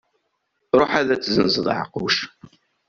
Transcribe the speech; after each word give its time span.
Ruḥ 0.79 0.91
ad 1.01 1.09
tezzenzeḍ 1.23 1.67
aɛeqquc. 1.73 2.17